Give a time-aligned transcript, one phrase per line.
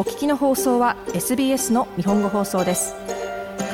[0.00, 2.94] お聞きの放送は SBS の日本語放送です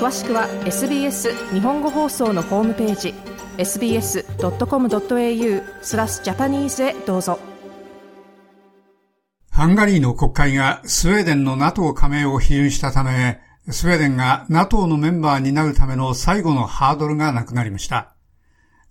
[0.00, 3.14] 詳しくは SBS 日本語放送のホームページ
[3.58, 4.24] sbs.com.au
[5.82, 7.38] スラスジャパニーズへどうぞ
[9.52, 13.38] ハンガリーの国会がスウェーデンの NATO 加盟を批准したため、
[13.70, 18.16] スウェーデンが NATO のメンバーになるための最後のハードルがなくなりました。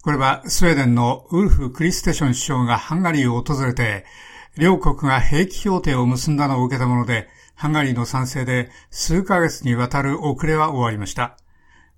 [0.04, 4.06] これはスウェーデンのウルフ・クリステション首相がハンガリーを訪れて、
[4.57, 11.37] 両国が兵器協定を結んだのを受けたもので、ハンガリーの賛成で数ヶ月にわたる遅れは終わりました。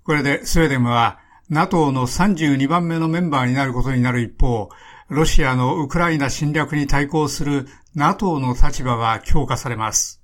[0.04, 1.18] これでスウェーデンは
[1.50, 4.68] NATO の32番目のメンバーになることになる一方、
[5.08, 10.20] ロシアのウクライナ侵略に対抗する NATO の立場は強化されます。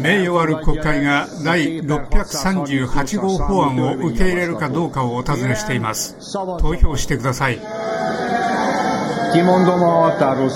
[0.00, 6.16] 名誉ある国会が第638号法案を受け入れるかどうかをお尋ねしています。
[6.58, 7.60] 投票してください。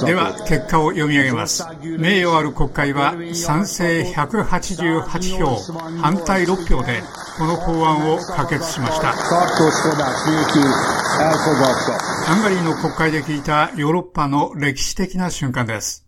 [0.07, 1.65] では、結果を読み上げます。
[1.99, 5.57] 名誉ある国会は賛成188票、
[6.01, 7.03] 反対6票で、
[7.39, 9.13] この法案を可決しました。
[12.27, 16.07] ハンガリーの国会で聞いたヨーロッパの歴史的な瞬間です。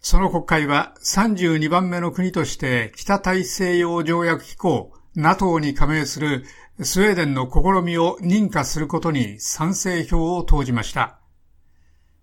[0.00, 6.44] その国会は32番目の国として北大西洋条約機構 NATO に加盟する
[6.82, 11.18] スウェーデンの試みを認可することに賛成票を投じました。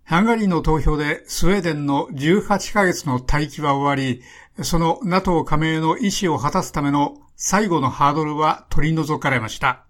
[0.06, 4.22] ハンガリーの投票でスウェーデンの18ヶ月の待機は終わり、
[4.64, 9.86] その NATO 加盟の意思を果たすための最後のハードルは取り除かれました。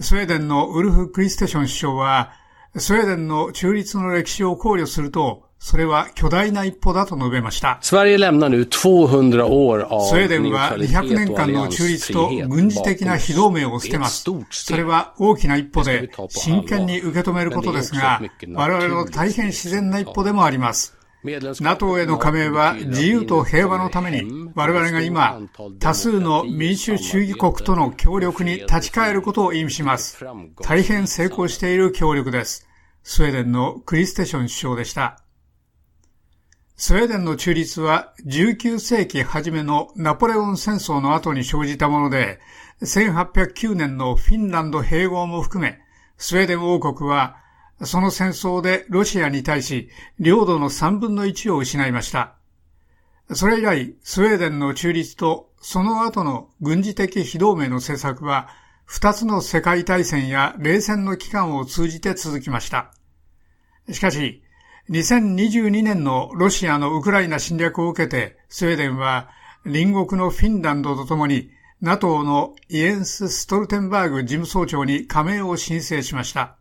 [0.00, 2.32] スウェーデンのウルフ・クリステション首相は、
[2.76, 7.78] スウェーデンの中立の歴史を考慮すると、それは巨大な一歩だと述べました。
[10.08, 14.24] スウェーデンは200年間の中立と軍事的な非同盟を捨てます。
[14.50, 18.22] それは大きな一歩で真剣に受け止めることですが、
[18.54, 20.96] 我々の大変自然な一歩でもあります。
[21.22, 25.42] NATO への加盟は自由と平和のために我々が今
[25.78, 30.24] 多数の民主主義国との協力に立ち返ることを意味します。
[30.62, 32.66] 大変成功している協力です。
[33.02, 35.22] スウェーデンのクリステション首相でした。
[36.82, 42.40] スウェーデンの中立は19世紀初めのナポレオン戦争の後に生じたもので、
[42.80, 45.78] 1809年のフィンランド併合も含め、
[46.16, 47.36] スウェーデン王国は
[47.82, 52.36] その戦争でロシアに対し領土の3分の1を失いました。
[53.34, 58.48] それ以来、スウェーデンの中立とその後の軍事的非同盟の政策は、
[58.86, 62.94] 二つの世界大戦や冷戦の期間を通じて続きました。
[63.92, 64.42] しかし、
[64.90, 69.28] 2022年のロシアのウクライナ侵略を受けて、スウェーデンは
[69.62, 76.56] 隣国のフィンランドとともに NATO のイエンス・ストルテンバーグ事務総長に加盟を申請しました。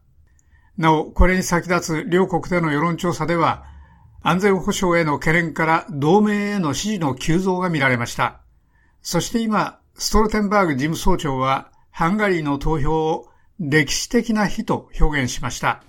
[0.77, 3.65] なお、これに先立つ両国での世論調査では、
[4.21, 8.41] 安全保障への懸念から同盟への支持の急増が見られました。
[9.01, 13.28] そして今、ストルテンバーグ事務総長は、ハンガリーの投票を
[13.59, 15.83] 歴史的な日と表現しました。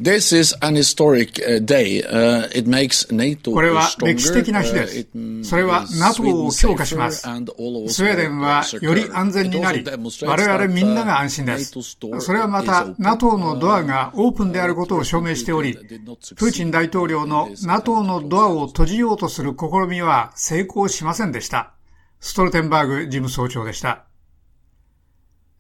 [3.53, 5.09] これは歴史的な日です。
[5.45, 7.21] それは NATO を強化します。
[7.21, 11.73] スウェーデンはより安全になり、我々みんなが安心です。
[12.19, 21.75] それはまた NATO のドアがオープンであることを証明しており、プーチン大統領の NATO のドアを閉じようとする試みは成功しませんでした。
[22.19, 24.10] ストルテンバーグ事務総長でした。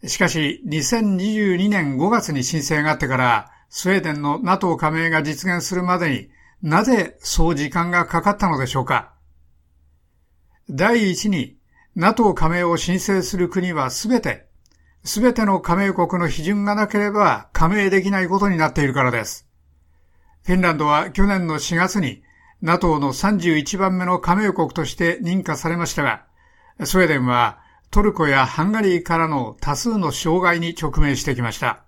[0.07, 6.31] しかし、2022年5月に申請があってから、スウェーデンの NATO 加盟が実現するまでに
[6.63, 9.13] なぜそう時間がかかったのでしょうか？
[10.69, 11.59] 第一に、
[11.97, 14.47] NATO 加盟を申請する国はすべて、
[15.05, 19.49] すべての加盟国の批准がなければ加盟できないことになっているからです。
[20.45, 22.23] フィンランドは去年の4月に
[22.63, 26.25] NATO の31番目の加盟国として認可されましたが、
[26.85, 27.60] スウェーデンは
[27.91, 31.83] トルコやハンガリーからの多数の障害に直面してきました。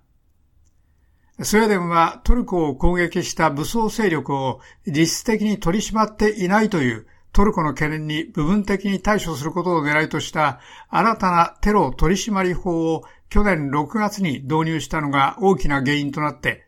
[1.41, 10.59] スウェーデンはトルコを攻撃した武装勢力を実質的に取り締まっていないというトルコの懸念に部分的に対処することを狙いとした
[10.89, 16.65] 新たなテロ取締法を去年6月に導入したのが大きな原因となって、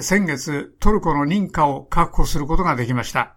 [0.00, 3.36] 先月トルコの認可を確保することができました。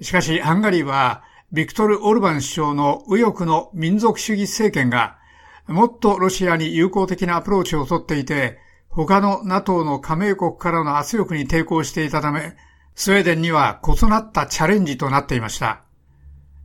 [0.00, 5.18] しかし、ハンガリーはビクトル・オルバン首相の右翼の民族主義政権が、
[5.66, 8.58] もっとロシアに友好的なアプローチをとっていて、
[8.88, 12.56] 他の NATO の加盟国からの圧力に抵抗していたため、
[12.94, 15.82] スウェーデンには異なったチャレンジとなっていました。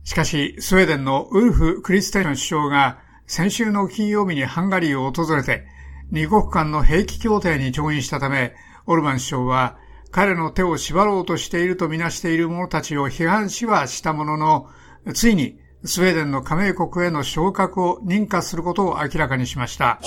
[0.04, 5.66] しかし、スウェーデンのウルフ・クリステン首相が先週の金曜日にハンガリーを訪れて、
[6.12, 8.54] 二国間の兵器協定に調印したため、
[8.86, 9.78] オルバン首相は
[10.16, 14.70] 彼の手を縛ろうとしているとみなしている者たちを批判しはしたものの、
[15.12, 19.98] ついにスウェーデンの加盟国への昇格を認可することを明らかにしました。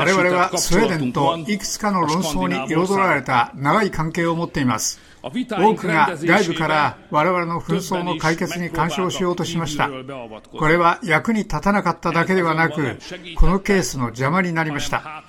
[0.00, 5.00] 我々はスウェーデンといくつかの論争に彩られた長い関係を持っています。
[5.22, 9.88] 多くが外部から我々の紛争の解決に干渉しようとしました。
[9.88, 12.98] これは役に立たなかっただけではなく、
[13.36, 15.24] このケースの邪魔になりました。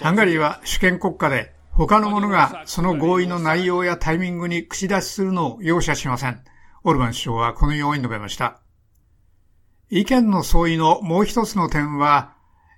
[0.00, 6.40] ハンガリーは主権国家で、他の者がその合意の内容やタイミングに口出しするのを容赦しません。
[6.84, 8.60] オルバン首相はこのように述べました。
[9.90, 12.34] 意見の相違のもう一つの点は、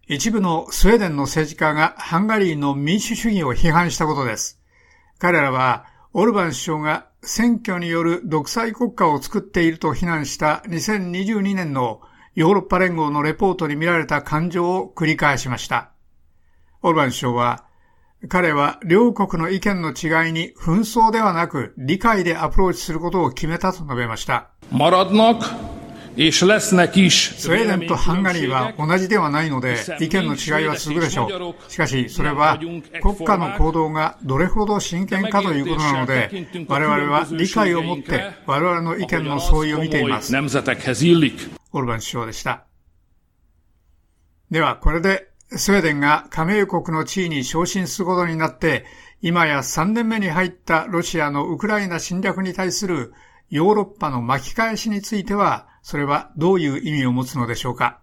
[0.06, 4.60] 一部のスウェーデンの政治家がハンガリーの民主主義を批判したことです。
[5.18, 12.00] 彼らはオルバン首相が選挙による独裁国家を作っていると非難した2022年の
[12.34, 15.92] ヨーロッパ連合のレポートに見られた感情を繰り返しました。
[16.82, 17.66] オルバン首相は、
[18.28, 24.50] 彼は両国の意見の違いに紛争ではなく理解でアプローチすることを決めたと述べました。
[27.38, 31.70] スウェーデンとハンガリーは同じではないので、意見の違いは続くでしょう。
[31.70, 32.58] しかし、それは
[33.00, 40.36] 国家の行動がどれほど真剣かということなので、我々は理解を持って我々の意見の相違を見ています。
[40.36, 42.64] オルバン首相でした。
[44.50, 48.84] では、これでスウェーデンが加盟国の地位に昇進することになって、
[49.20, 53.12] 今や3年目に入ったロシアのウクライナ侵略に対する
[53.48, 58.00] ヨーロッパの巻き返しについては、それはどういう意味を持つのでしょうか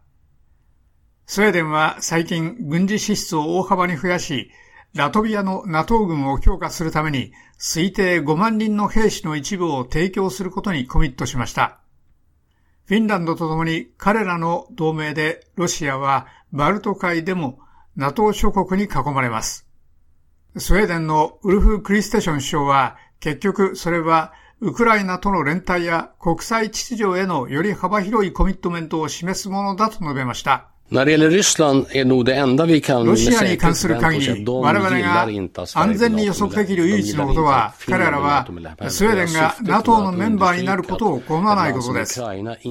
[1.26, 4.52] スウェーデンは最近軍事支出を大幅に増やし、
[4.94, 11.80] ラトビアの NATO 軍を強化するために推定5万人の兵士の一部を提供することにコミットしました。
[12.88, 17.60] フィンランドと共に彼らの同盟でロシアはバルト海でも
[17.96, 19.68] NATO 諸国に囲まれます。
[20.58, 30.72] スウェーデンのウルフ・クリステション首相は結局それはウクライナとの連帯や国際秩序へのより幅広いコミットメントを示すものだと述べました。
[33.04, 35.28] ロシアに関する限り、我々が
[35.74, 38.48] 安全に予測できる唯一のことは、彼らは
[38.88, 42.22] スウェーデンが NATO のメンバーになることを好まないことです。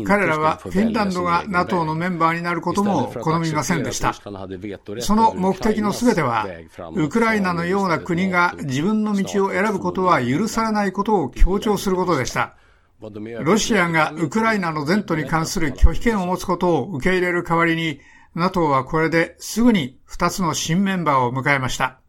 [0.06, 4.14] 彼らはフィンランドが NATO のメンバーになることも好みませんでした。
[4.14, 6.46] その目的のすべては、
[6.94, 12.54] ウクライナのような国が自分の道を選ぶことは許されないことを強調することでした。
[13.00, 18.00] ロシアがウクライナの前途に関する拒否権を持つことを受け入れる代わりに、
[18.34, 22.00] NATO はこれですぐに2つの新メンバーを迎えました。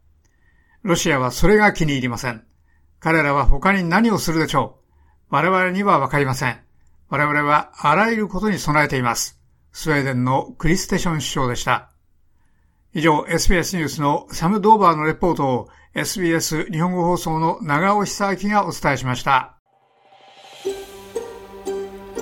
[0.84, 2.45] ロシアはそれが気に入りません。
[3.00, 4.80] 彼らは他に何をするでしょ
[5.30, 6.60] う我々にはわかりません。
[7.10, 9.39] 我々はあらゆることに備えています。
[9.72, 11.92] スウェーデンのクリステション首相でした。
[12.94, 19.56] 以上、SBS ニュースのサム・ドーバーのレポートを SBS 日本語放送の長尾久明がお伝えしました。